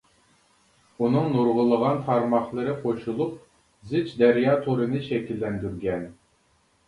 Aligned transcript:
ئۇنىڭ 1.01 1.27
نۇرغۇنلىغان 1.33 1.99
تارماقلىرى 2.07 2.73
قوشۇلۇپ 2.85 3.37
زىچ 3.91 4.15
دەريا 4.23 4.55
تورىنى 4.65 5.03
شەكىللەندۈرگەن. 5.11 6.09